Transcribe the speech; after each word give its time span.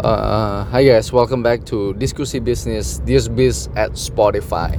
Uh, 0.00 0.64
hi 0.72 0.80
guys, 0.80 1.12
welcome 1.12 1.44
back 1.44 1.60
to 1.68 1.92
Diskusi 2.00 2.40
Bisnis 2.40 3.04
This 3.04 3.28
Biz 3.28 3.68
at 3.76 4.00
Spotify 4.00 4.72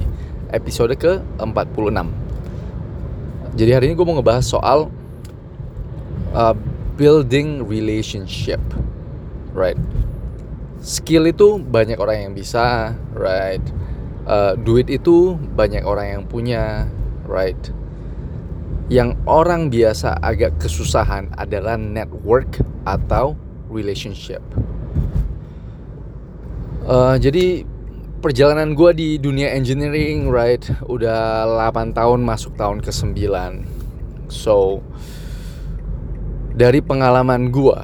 Episode 0.50 0.98
ke-46. 0.98 2.10
Jadi 3.54 3.70
hari 3.70 3.84
ini 3.86 3.94
gue 3.94 4.02
mau 4.02 4.18
ngebahas 4.18 4.42
soal 4.42 4.90
uh, 6.34 6.58
Building 6.98 7.62
relationship 7.70 8.58
Right? 9.54 9.78
Skill 10.82 11.30
itu 11.30 11.62
banyak 11.62 12.02
orang 12.02 12.26
yang 12.26 12.32
bisa 12.34 12.90
Right? 13.14 13.62
Uh, 14.26 14.58
Duit 14.58 14.90
itu 14.90 15.38
banyak 15.54 15.86
orang 15.86 16.18
yang 16.18 16.22
punya 16.26 16.90
Right? 17.30 17.70
Yang 18.90 19.14
orang 19.30 19.70
biasa 19.70 20.18
agak 20.18 20.58
kesusahan 20.58 21.30
adalah 21.38 21.78
network 21.78 22.58
atau 22.82 23.38
relationship 23.70 24.42
Uh, 26.82 27.14
jadi 27.14 27.62
perjalanan 28.18 28.74
gue 28.74 28.90
di 28.90 29.08
dunia 29.14 29.54
engineering, 29.54 30.26
right, 30.26 30.66
udah 30.90 31.46
8 31.70 31.94
tahun 31.94 32.26
masuk 32.26 32.58
tahun 32.58 32.82
ke 32.82 32.90
9 32.90 34.30
So 34.30 34.82
dari 36.52 36.82
pengalaman 36.82 37.54
gue, 37.54 37.78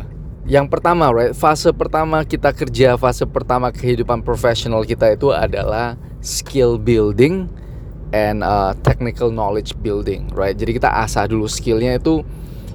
yang 0.50 0.66
pertama, 0.66 1.14
right, 1.14 1.30
fase 1.30 1.70
pertama 1.70 2.26
kita 2.26 2.50
kerja, 2.50 2.98
fase 2.98 3.22
pertama 3.22 3.70
kehidupan 3.70 4.26
profesional 4.26 4.82
kita 4.82 5.14
itu 5.14 5.30
adalah 5.30 5.94
skill 6.18 6.74
building 6.74 7.46
and 8.10 8.42
uh, 8.42 8.74
technical 8.82 9.30
knowledge 9.30 9.78
building, 9.78 10.26
right. 10.34 10.58
Jadi 10.58 10.74
kita 10.74 10.90
asah 10.90 11.30
dulu 11.30 11.46
skillnya 11.46 12.02
itu 12.02 12.26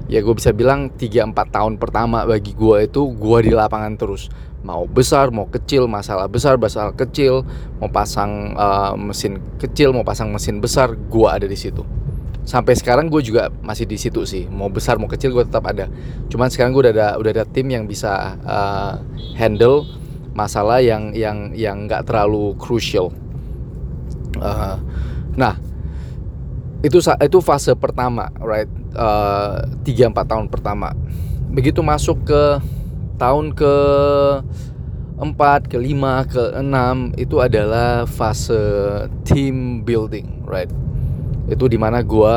ya 0.08 0.20
gue 0.20 0.36
bisa 0.36 0.52
bilang 0.52 0.92
3-4 0.92 1.32
tahun 1.48 1.74
pertama 1.80 2.28
bagi 2.28 2.52
gue 2.52 2.92
itu 2.92 3.02
gue 3.16 3.40
di 3.48 3.52
lapangan 3.56 3.96
terus 3.96 4.28
mau 4.64 4.88
besar 4.88 5.30
mau 5.30 5.46
kecil 5.52 5.92
masalah 5.92 6.32
besar 6.32 6.56
masalah 6.56 6.96
kecil 6.96 7.44
mau 7.84 7.92
pasang 7.92 8.56
uh, 8.56 8.96
mesin 8.96 9.44
kecil 9.60 9.92
mau 9.92 10.08
pasang 10.08 10.32
mesin 10.32 10.64
besar 10.64 10.96
gue 10.96 11.28
ada 11.28 11.44
di 11.44 11.60
situ. 11.60 11.84
Sampai 12.44 12.76
sekarang 12.76 13.08
gue 13.08 13.24
juga 13.24 13.48
masih 13.64 13.88
di 13.88 13.96
situ 13.96 14.24
sih. 14.28 14.48
Mau 14.52 14.68
besar 14.68 15.00
mau 15.00 15.08
kecil 15.08 15.32
gue 15.32 15.48
tetap 15.48 15.64
ada. 15.68 15.88
Cuman 16.28 16.52
sekarang 16.52 16.76
gue 16.76 16.88
udah 16.88 16.94
ada 16.96 17.08
udah 17.20 17.32
ada 17.32 17.46
tim 17.48 17.68
yang 17.72 17.88
bisa 17.88 18.36
uh, 18.44 19.00
handle 19.36 19.88
masalah 20.36 20.84
yang 20.84 21.12
yang 21.16 21.52
yang 21.56 21.88
nggak 21.88 22.08
terlalu 22.08 22.56
crucial. 22.56 23.12
Uh, 24.40 24.80
nah 25.40 25.56
itu 26.84 27.00
itu 27.00 27.38
fase 27.40 27.72
pertama 27.80 28.28
right? 28.44 28.68
Tiga 29.88 30.08
uh, 30.08 30.10
empat 30.12 30.26
tahun 30.28 30.48
pertama. 30.52 30.92
Begitu 31.52 31.80
masuk 31.80 32.28
ke 32.28 32.44
tahun 33.18 33.54
ke 33.54 33.76
empat, 35.20 35.70
ke 35.70 35.78
lima, 35.78 36.26
ke 36.26 36.58
enam 36.58 37.14
itu 37.16 37.40
adalah 37.40 38.10
fase 38.10 38.58
team 39.24 39.86
building, 39.86 40.44
right? 40.44 40.70
Itu 41.48 41.70
di 41.70 41.78
mana 41.78 42.02
gue 42.02 42.36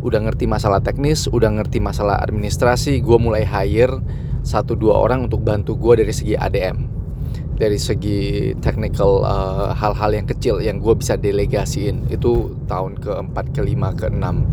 udah 0.00 0.20
ngerti 0.26 0.48
masalah 0.48 0.80
teknis, 0.80 1.28
udah 1.30 1.48
ngerti 1.60 1.78
masalah 1.78 2.18
administrasi, 2.24 2.98
gue 3.04 3.18
mulai 3.20 3.44
hire 3.44 4.00
satu 4.40 4.72
dua 4.72 4.96
orang 4.96 5.28
untuk 5.28 5.44
bantu 5.44 5.76
gue 5.76 6.00
dari 6.00 6.12
segi 6.12 6.34
ADM, 6.34 6.76
dari 7.60 7.76
segi 7.76 8.52
technical 8.58 9.20
uh, 9.20 9.76
hal-hal 9.76 10.10
uh, 10.10 10.16
yang 10.16 10.26
kecil 10.26 10.58
yang 10.64 10.80
gue 10.80 10.96
bisa 10.96 11.20
delegasiin 11.20 12.08
itu 12.08 12.56
tahun 12.64 12.96
keempat, 12.96 13.52
kelima, 13.52 13.92
keenam, 13.92 14.48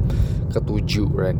ketujuh, 0.51 1.07
right? 1.15 1.39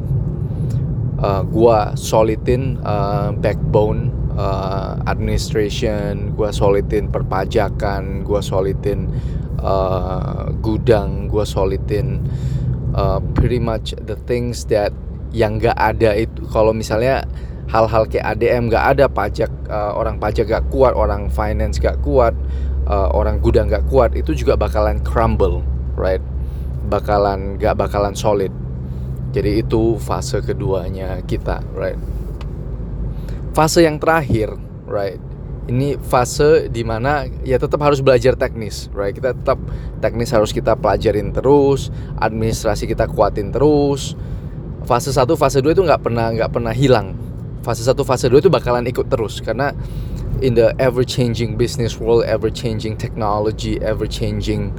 Uh, 1.22 1.44
gua 1.46 1.94
solidin 1.98 2.78
uh, 2.86 3.34
backbone 3.34 4.14
uh, 4.38 5.02
administration, 5.06 6.34
gua 6.38 6.54
solidin 6.54 7.10
perpajakan, 7.10 8.22
gua 8.26 8.42
solidin 8.42 9.10
uh, 9.62 10.50
gudang, 10.62 11.30
gua 11.30 11.46
solidin 11.46 12.22
uh, 12.94 13.20
pretty 13.34 13.60
much 13.62 13.94
the 14.06 14.18
things 14.30 14.66
that 14.70 14.94
yang 15.36 15.60
gak 15.60 15.76
ada 15.76 16.16
itu. 16.16 16.46
Kalau 16.50 16.72
misalnya 16.72 17.28
hal-hal 17.68 18.08
kayak 18.08 18.40
ADM 18.40 18.72
gak 18.72 18.96
ada 18.96 19.06
pajak 19.12 19.52
uh, 19.68 19.92
orang 19.94 20.18
pajak 20.18 20.48
gak 20.48 20.66
kuat 20.72 20.96
orang 20.96 21.28
finance 21.28 21.84
gak 21.84 22.00
kuat 22.00 22.32
uh, 22.88 23.12
orang 23.12 23.44
gudang 23.44 23.68
gak 23.68 23.84
kuat 23.92 24.16
itu 24.16 24.32
juga 24.32 24.56
bakalan 24.56 25.04
crumble 25.04 25.60
right? 26.00 26.24
Bakalan 26.88 27.60
gak 27.60 27.76
bakalan 27.76 28.16
solid 28.16 28.56
jadi 29.36 29.60
itu 29.60 30.00
fase 30.00 30.40
keduanya 30.40 31.20
kita, 31.28 31.60
right? 31.76 32.00
Fase 33.52 33.84
yang 33.84 34.00
terakhir, 34.00 34.56
right? 34.88 35.20
Ini 35.68 36.00
fase 36.00 36.72
di 36.72 36.88
mana 36.88 37.28
ya 37.44 37.60
tetap 37.60 37.84
harus 37.84 38.00
belajar 38.00 38.40
teknis, 38.40 38.88
right? 38.96 39.12
Kita 39.12 39.36
tetap 39.36 39.60
teknis 40.00 40.32
harus 40.32 40.56
kita 40.56 40.80
pelajarin 40.80 41.36
terus, 41.36 41.92
administrasi 42.24 42.88
kita 42.88 43.12
kuatin 43.12 43.52
terus. 43.52 44.16
Fase 44.88 45.12
1, 45.12 45.28
fase 45.36 45.60
2 45.60 45.76
itu 45.76 45.84
nggak 45.84 46.00
pernah 46.08 46.32
nggak 46.32 46.52
pernah 46.56 46.72
hilang. 46.72 47.12
Fase 47.68 47.84
1, 47.84 48.00
fase 48.08 48.32
2 48.32 48.40
itu 48.40 48.48
bakalan 48.48 48.88
ikut 48.88 49.12
terus 49.12 49.44
karena 49.44 49.76
in 50.42 50.54
the 50.54 50.74
ever 50.78 51.04
changing 51.04 51.58
business 51.58 51.98
world, 51.98 52.26
ever 52.26 52.50
changing 52.50 52.98
technology, 52.98 53.82
ever 53.82 54.06
changing 54.06 54.74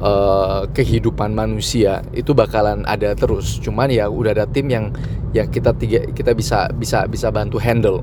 uh, 0.00 0.66
kehidupan 0.72 1.32
manusia 1.32 2.02
itu 2.12 2.32
bakalan 2.32 2.82
ada 2.88 3.12
terus. 3.14 3.58
Cuman 3.60 3.90
ya 3.92 4.10
udah 4.10 4.32
ada 4.36 4.46
tim 4.48 4.68
yang 4.68 4.92
yang 5.32 5.48
kita 5.50 5.72
tiga 5.76 6.00
kita 6.12 6.32
bisa 6.32 6.70
bisa 6.74 7.04
bisa 7.06 7.28
bantu 7.30 7.60
handle. 7.60 8.00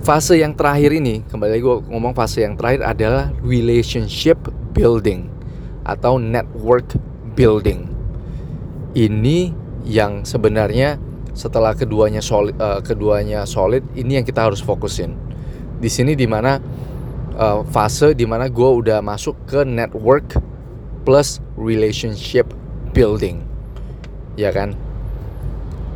Fase 0.00 0.40
yang 0.40 0.56
terakhir 0.56 0.96
ini 0.96 1.20
kembali 1.28 1.60
lagi 1.60 1.62
gue 1.62 1.78
ngomong 1.92 2.16
fase 2.16 2.40
yang 2.40 2.56
terakhir 2.56 2.88
adalah 2.88 3.28
relationship 3.44 4.40
building 4.72 5.28
atau 5.84 6.16
network 6.16 6.96
building. 7.36 7.84
Ini 8.96 9.52
yang 9.84 10.24
sebenarnya 10.24 10.98
setelah 11.36 11.76
keduanya 11.76 12.24
solid, 12.24 12.56
uh, 12.58 12.82
keduanya 12.82 13.46
solid, 13.46 13.84
ini 13.94 14.18
yang 14.18 14.26
kita 14.26 14.50
harus 14.50 14.58
fokusin. 14.58 15.29
Di 15.80 15.88
sini 15.88 16.12
di 16.12 16.28
mana 16.28 16.60
uh, 17.40 17.64
fase 17.72 18.12
di 18.12 18.28
mana 18.28 18.52
gue 18.52 18.70
udah 18.84 19.00
masuk 19.00 19.34
ke 19.48 19.64
network 19.64 20.36
plus 21.08 21.40
relationship 21.56 22.52
building. 22.92 23.40
Ya 24.36 24.52
kan? 24.52 24.76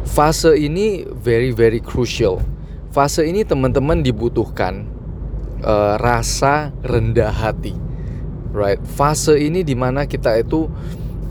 Fase 0.09 0.57
ini 0.57 1.05
very 1.21 1.53
very 1.53 1.79
crucial. 1.79 2.41
Fase 2.91 3.29
ini 3.29 3.45
teman-teman 3.45 4.01
dibutuhkan 4.01 4.89
uh, 5.61 6.01
rasa 6.01 6.73
rendah 6.85 7.33
hati 7.33 7.85
right? 8.55 8.79
Fase 8.87 9.35
ini 9.35 9.67
di 9.67 9.75
mana 9.75 10.07
kita 10.07 10.39
itu 10.39 10.71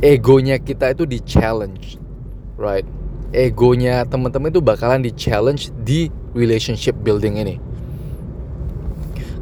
egonya 0.03 0.59
kita 0.59 0.91
itu 0.91 1.08
di 1.08 1.24
challenge 1.24 1.96
right? 2.59 2.84
Egonya 3.34 4.06
teman-teman 4.06 4.53
itu 4.53 4.62
bakalan 4.62 5.02
di 5.02 5.09
challenge 5.16 5.74
di 5.81 6.12
relationship 6.35 6.94
building 7.02 7.40
ini 7.40 7.56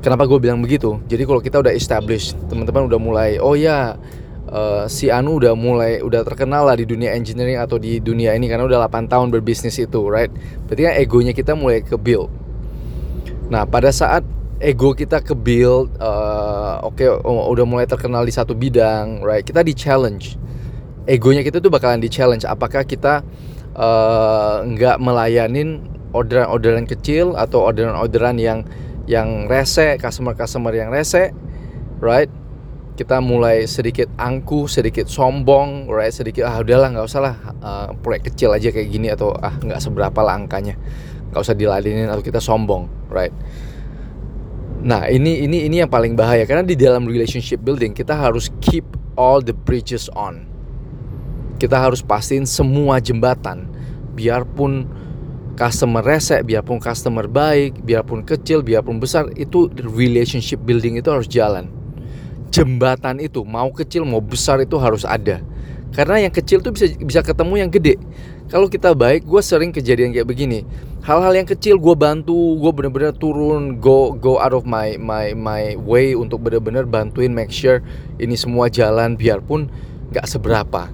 Kenapa 0.02 0.26
gue 0.26 0.42
bilang 0.42 0.66
begitu? 0.66 0.98
Jadi 1.06 1.30
kalau 1.30 1.42
kita 1.46 1.62
udah 1.62 1.70
establish, 1.78 2.34
teman-teman 2.50 2.90
udah 2.90 2.98
mulai, 2.98 3.30
oh 3.38 3.54
ya, 3.54 4.02
uh, 4.50 4.90
si 4.90 5.14
Anu 5.14 5.38
udah 5.38 5.54
mulai, 5.54 6.02
udah 6.02 6.26
terkenal 6.26 6.66
lah 6.66 6.74
di 6.74 6.90
dunia 6.90 7.14
engineering 7.14 7.62
atau 7.62 7.78
di 7.78 8.02
dunia 8.02 8.34
ini 8.34 8.50
karena 8.50 8.66
udah 8.66 8.90
8 8.90 9.06
tahun 9.06 9.30
berbisnis 9.30 9.78
itu, 9.78 10.02
right? 10.10 10.34
Berarti 10.66 10.82
kan 10.90 10.94
egonya 10.98 11.34
kita 11.38 11.54
mulai 11.54 11.86
ke 11.86 11.94
build. 12.02 12.34
Nah, 13.54 13.70
pada 13.70 13.94
saat 13.94 14.26
ego 14.58 14.98
kita 14.98 15.22
ke 15.22 15.38
build, 15.38 15.94
uh, 16.02 16.82
oke, 16.82 16.98
okay, 16.98 17.06
oh, 17.06 17.54
udah 17.54 17.66
mulai 17.70 17.86
terkenal 17.86 18.26
di 18.26 18.34
satu 18.34 18.58
bidang, 18.58 19.22
right? 19.22 19.46
Kita 19.46 19.62
di 19.62 19.78
challenge. 19.78 20.34
Egonya 21.06 21.46
kita 21.46 21.62
tuh 21.62 21.70
bakalan 21.70 22.02
di 22.02 22.10
challenge. 22.10 22.46
Apakah 22.46 22.86
kita 22.86 23.26
eh, 23.74 24.56
nggak 24.70 24.98
uh, 24.98 25.02
melayanin 25.02 25.82
orderan-orderan 26.14 26.86
kecil 26.86 27.34
atau 27.34 27.66
orderan-orderan 27.66 28.38
yang 28.38 28.62
yang 29.10 29.50
rese, 29.50 29.98
customer-customer 29.98 30.74
yang 30.76 30.90
rese, 30.94 31.34
right? 32.02 32.30
Kita 32.98 33.18
mulai 33.18 33.66
sedikit 33.66 34.12
angkuh, 34.20 34.70
sedikit 34.70 35.10
sombong, 35.10 35.90
right? 35.90 36.14
Sedikit 36.14 36.46
ah 36.46 36.62
udahlah 36.62 36.94
nggak 36.94 37.08
usah 37.08 37.22
lah 37.24 37.36
uh, 37.64 37.88
proyek 37.98 38.34
kecil 38.34 38.54
aja 38.54 38.70
kayak 38.70 38.90
gini 38.92 39.10
atau 39.10 39.34
ah 39.34 39.58
nggak 39.58 39.82
seberapa 39.82 40.20
lah 40.22 40.38
angkanya, 40.38 40.78
nggak 41.32 41.42
usah 41.42 41.58
diladenin 41.58 42.12
atau 42.12 42.22
kita 42.22 42.38
sombong, 42.38 42.86
right? 43.10 43.34
Nah 44.82 45.06
ini 45.10 45.46
ini 45.46 45.66
ini 45.70 45.82
yang 45.82 45.90
paling 45.90 46.18
bahaya 46.18 46.46
karena 46.46 46.66
di 46.66 46.74
dalam 46.74 47.06
relationship 47.06 47.62
building 47.62 47.94
kita 47.94 48.18
harus 48.18 48.50
keep 48.62 48.86
all 49.18 49.42
the 49.42 49.54
bridges 49.54 50.10
on. 50.14 50.46
Kita 51.62 51.78
harus 51.78 52.02
pastiin 52.02 52.50
semua 52.50 52.98
jembatan, 52.98 53.70
biarpun 54.18 54.90
customer 55.58 56.02
rese, 56.02 56.42
biarpun 56.44 56.80
customer 56.82 57.28
baik, 57.28 57.82
biarpun 57.84 58.24
kecil, 58.24 58.64
biarpun 58.64 59.00
besar, 59.00 59.30
itu 59.36 59.68
relationship 59.78 60.62
building 60.64 60.98
itu 61.00 61.10
harus 61.12 61.28
jalan. 61.28 61.68
Jembatan 62.52 63.24
itu 63.24 63.42
mau 63.48 63.72
kecil 63.72 64.04
mau 64.04 64.20
besar 64.20 64.60
itu 64.60 64.76
harus 64.76 65.08
ada. 65.08 65.40
karena 65.92 66.28
yang 66.28 66.34
kecil 66.34 66.64
tuh 66.64 66.72
bisa 66.72 66.88
bisa 67.04 67.20
ketemu 67.20 67.68
yang 67.68 67.72
gede 67.72 68.00
kalau 68.48 68.72
kita 68.72 68.96
baik 68.96 69.28
gue 69.28 69.42
sering 69.44 69.76
kejadian 69.76 70.16
kayak 70.16 70.28
begini 70.28 70.64
hal-hal 71.04 71.36
yang 71.36 71.48
kecil 71.48 71.76
gue 71.76 71.96
bantu 71.96 72.56
gue 72.58 72.72
bener-bener 72.72 73.12
turun 73.12 73.76
go 73.76 74.16
go 74.16 74.40
out 74.40 74.56
of 74.56 74.64
my 74.64 74.96
my 74.96 75.36
my 75.36 75.76
way 75.84 76.16
untuk 76.16 76.48
bener-bener 76.48 76.88
bantuin 76.88 77.36
make 77.36 77.52
sure 77.52 77.84
ini 78.24 78.40
semua 78.40 78.72
jalan 78.72 79.20
biarpun 79.20 79.68
nggak 80.16 80.28
seberapa 80.28 80.88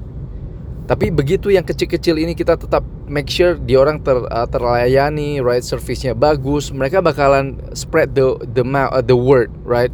tapi 0.87 1.11
begitu 1.11 1.51
yang 1.51 1.67
kecil-kecil 1.67 2.15
ini 2.15 2.31
kita 2.31 2.55
tetap 2.55 2.79
make 3.11 3.27
sure 3.27 3.59
di 3.59 3.75
orang 3.75 3.99
ter, 3.99 4.23
uh, 4.23 4.47
terlayani, 4.47 5.43
right 5.43 5.59
service-nya 5.59 6.15
bagus, 6.15 6.71
mereka 6.71 7.03
bakalan 7.03 7.59
spread 7.75 8.15
the 8.15 8.39
the 8.55 8.63
uh, 8.63 9.03
the 9.03 9.11
word, 9.11 9.51
right? 9.67 9.91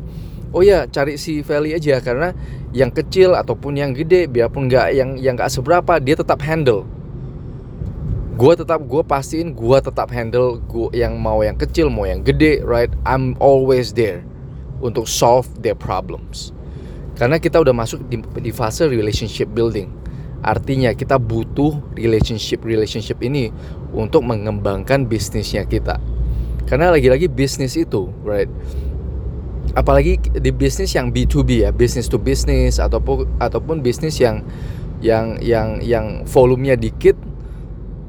Oh 0.54 0.62
ya, 0.62 0.86
cari 0.86 1.18
si 1.18 1.42
Valley 1.42 1.74
aja 1.74 1.98
karena 1.98 2.38
yang 2.78 2.94
kecil 2.94 3.34
ataupun 3.34 3.74
yang 3.74 3.98
gede, 3.98 4.30
biarpun 4.30 4.70
nggak 4.70 4.94
yang 4.94 5.18
yang 5.18 5.34
nggak 5.34 5.50
seberapa, 5.50 5.98
dia 5.98 6.14
tetap 6.14 6.46
handle. 6.46 6.86
Gua 8.38 8.54
tetap 8.54 8.86
gua 8.86 9.02
pastiin 9.02 9.58
gua 9.58 9.82
tetap 9.82 10.14
handle 10.14 10.62
gua 10.70 10.94
yang 10.94 11.18
mau 11.18 11.42
yang 11.42 11.58
kecil 11.58 11.90
mau 11.90 12.06
yang 12.06 12.22
gede, 12.22 12.62
right? 12.62 12.94
I'm 13.02 13.34
always 13.42 13.98
there 13.98 14.22
untuk 14.78 15.10
solve 15.10 15.50
their 15.58 15.74
problems. 15.74 16.54
Karena 17.18 17.42
kita 17.42 17.66
udah 17.66 17.74
masuk 17.74 18.06
di, 18.14 18.22
di 18.46 18.54
fase 18.54 18.86
relationship 18.86 19.50
building 19.58 20.03
Artinya 20.44 20.92
kita 20.92 21.16
butuh 21.16 21.96
relationship-relationship 21.96 23.24
ini 23.24 23.48
untuk 23.96 24.28
mengembangkan 24.28 25.08
bisnisnya 25.08 25.64
kita. 25.64 26.04
Karena 26.68 26.92
lagi-lagi 26.92 27.32
bisnis 27.32 27.80
itu, 27.80 28.12
right? 28.28 28.52
Apalagi 29.74 30.20
di 30.20 30.52
bisnis 30.52 30.92
yang 30.92 31.16
B2B 31.16 31.64
ya, 31.64 31.72
business 31.72 32.12
to 32.12 32.20
business 32.20 32.78
ataupun 32.78 33.26
ataupun 33.40 33.80
bisnis 33.80 34.20
yang 34.20 34.44
yang 35.00 35.40
yang 35.40 35.80
yang 35.80 36.28
volumenya 36.28 36.76
dikit, 36.76 37.16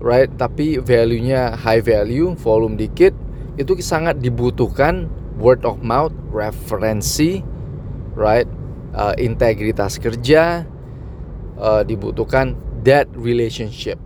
right? 0.02 0.28
Tapi 0.34 0.82
value-nya 0.82 1.54
high 1.54 1.80
value, 1.80 2.34
volume 2.34 2.74
dikit, 2.74 3.14
itu 3.54 3.78
sangat 3.78 4.18
dibutuhkan 4.18 5.06
word 5.38 5.62
of 5.62 5.82
mouth, 5.86 6.14
referensi, 6.34 7.46
right? 8.18 8.46
Uh, 8.94 9.14
integritas 9.18 9.98
kerja, 9.98 10.66
uh, 11.58 11.82
dibutuhkan 11.86 12.58
that 12.82 13.08
relationship. 13.16 13.98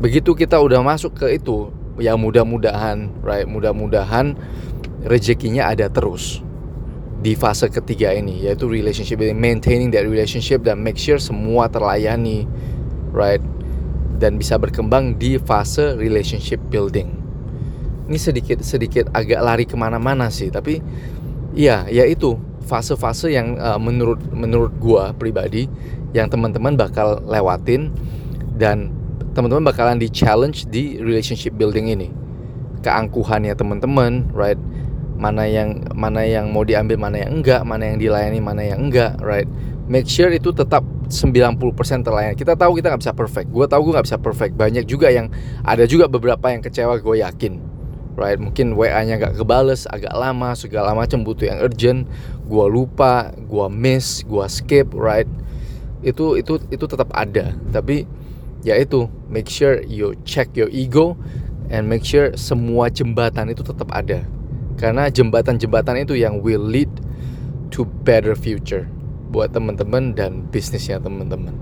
Begitu 0.00 0.34
kita 0.34 0.58
udah 0.58 0.82
masuk 0.82 1.16
ke 1.24 1.38
itu, 1.38 1.70
ya 2.02 2.18
mudah-mudahan, 2.18 3.10
right? 3.22 3.46
Mudah-mudahan 3.46 4.34
rezekinya 5.06 5.70
ada 5.70 5.86
terus 5.86 6.42
di 7.24 7.32
fase 7.32 7.72
ketiga 7.72 8.12
ini, 8.12 8.44
yaitu 8.44 8.68
relationship 8.68 9.16
maintaining 9.32 9.88
that 9.88 10.04
relationship 10.04 10.60
dan 10.60 10.82
make 10.82 11.00
sure 11.00 11.16
semua 11.16 11.72
terlayani, 11.72 12.44
right? 13.14 13.40
Dan 14.20 14.36
bisa 14.36 14.60
berkembang 14.60 15.16
di 15.16 15.40
fase 15.40 15.96
relationship 15.96 16.60
building. 16.68 17.10
Ini 18.04 18.18
sedikit 18.20 18.60
sedikit 18.60 19.08
agak 19.16 19.40
lari 19.40 19.64
ke 19.64 19.72
mana-mana 19.72 20.28
sih, 20.28 20.52
tapi 20.52 20.84
ya 21.56 21.88
itu 21.88 22.36
fase-fase 22.64 23.32
yang 23.32 23.56
uh, 23.56 23.80
menurut 23.80 24.20
menurut 24.32 24.72
gua 24.76 25.16
pribadi 25.16 25.64
yang 26.14 26.30
teman-teman 26.30 26.78
bakal 26.78 27.20
lewatin 27.26 27.90
dan 28.54 28.94
teman-teman 29.34 29.66
bakalan 29.66 29.98
di 29.98 30.06
challenge 30.06 30.70
di 30.70 31.02
relationship 31.02 31.58
building 31.58 31.90
ini. 31.90 32.08
Keangkuhannya 32.86 33.52
teman-teman 33.58 34.30
right? 34.30 34.56
Mana 35.18 35.46
yang 35.50 35.82
mana 35.92 36.22
yang 36.22 36.54
mau 36.54 36.62
diambil 36.62 36.98
mana 36.98 37.26
yang 37.26 37.42
enggak 37.42 37.62
mana 37.66 37.90
yang 37.90 37.98
dilayani 37.98 38.38
mana 38.38 38.62
yang 38.62 38.88
enggak 38.88 39.18
right? 39.18 39.50
Make 39.90 40.08
sure 40.08 40.30
itu 40.32 40.54
tetap 40.54 40.86
90% 41.10 41.60
terlayani. 42.06 42.38
Kita 42.38 42.56
tahu 42.56 42.80
kita 42.80 42.94
nggak 42.94 43.02
bisa 43.04 43.12
perfect. 43.12 43.52
Gue 43.52 43.68
tahu 43.68 43.90
gue 43.90 43.92
nggak 44.00 44.06
bisa 44.08 44.16
perfect. 44.16 44.56
Banyak 44.56 44.88
juga 44.88 45.12
yang 45.12 45.28
ada 45.60 45.84
juga 45.84 46.08
beberapa 46.08 46.48
yang 46.48 46.64
kecewa 46.64 46.96
gue 46.96 47.20
yakin 47.20 47.74
right? 48.14 48.38
Mungkin 48.38 48.78
WA 48.78 49.02
nya 49.02 49.18
gak 49.18 49.34
kebales 49.38 49.90
agak 49.90 50.14
lama 50.14 50.54
segala 50.54 50.94
macam 50.94 51.26
butuh 51.26 51.50
yang 51.50 51.58
urgent. 51.60 52.06
Gua 52.46 52.70
lupa 52.70 53.34
gua 53.50 53.66
miss 53.66 54.22
gua 54.22 54.46
skip 54.46 54.94
right 54.94 55.26
itu 56.04 56.38
itu 56.38 56.60
itu 56.68 56.84
tetap 56.84 57.08
ada. 57.16 57.56
Tapi 57.72 58.04
ya 58.62 58.76
itu 58.76 59.08
make 59.26 59.48
sure 59.48 59.80
you 59.88 60.12
check 60.28 60.52
your 60.52 60.68
ego 60.68 61.16
and 61.72 61.88
make 61.88 62.04
sure 62.04 62.30
semua 62.36 62.92
jembatan 62.92 63.50
itu 63.50 63.64
tetap 63.64 63.88
ada. 63.90 64.22
Karena 64.76 65.08
jembatan-jembatan 65.08 66.04
itu 66.04 66.14
yang 66.18 66.44
will 66.44 66.62
lead 66.62 66.90
to 67.72 67.88
better 68.04 68.36
future 68.36 68.86
buat 69.32 69.50
teman-teman 69.50 70.14
dan 70.14 70.46
bisnisnya 70.52 71.00
teman-teman. 71.00 71.56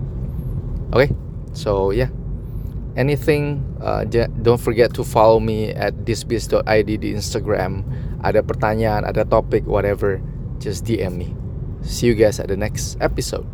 Oke 0.93 1.09
okay? 1.09 1.11
so 1.55 1.95
yeah. 1.95 2.11
Anything 2.93 3.65
uh, 3.81 4.05
don't 4.45 4.61
forget 4.61 4.93
to 4.93 5.01
follow 5.01 5.41
me 5.41 5.73
at 5.73 6.05
thisbiz.id 6.05 6.91
di 6.93 7.09
Instagram. 7.17 7.89
Ada 8.21 8.45
pertanyaan 8.45 9.09
ada 9.09 9.25
topik 9.25 9.65
whatever 9.65 10.21
just 10.61 10.85
DM 10.85 11.17
me. 11.17 11.33
See 11.81 12.13
you 12.13 12.13
guys 12.13 12.37
at 12.37 12.53
the 12.53 12.61
next 12.61 13.01
episode 13.01 13.49